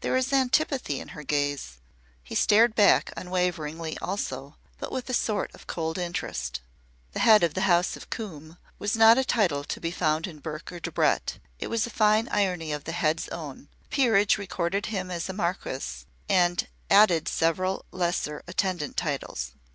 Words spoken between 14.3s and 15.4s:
recorded him as a